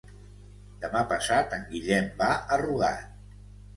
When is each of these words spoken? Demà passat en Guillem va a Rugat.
Demà 0.85 1.03
passat 1.11 1.53
en 1.59 1.67
Guillem 1.73 2.09
va 2.23 2.31
a 2.57 2.61
Rugat. 2.67 3.37